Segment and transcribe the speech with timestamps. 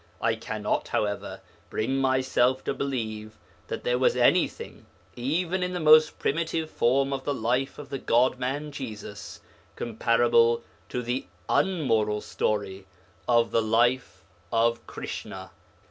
[0.19, 6.17] I cannot, however, bring myself to believe that there was anything, even in the most
[6.17, 9.41] primitive form of the life of the God man Jesus,
[9.75, 12.87] comparable to the unmoral story
[13.27, 15.51] of the life of Krishna.